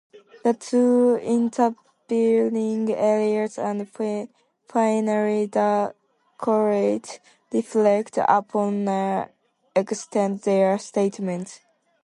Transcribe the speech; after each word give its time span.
The 0.43 0.55
two 0.55 1.17
intervening 1.21 2.91
arias, 2.91 3.59
and 3.59 3.87
finally 4.67 5.45
the 5.45 5.93
chorale, 6.39 7.01
reflect 7.51 8.17
upon 8.17 8.87
and 8.89 9.29
extend 9.75 10.39
their 10.39 10.79
statements. 10.79 11.59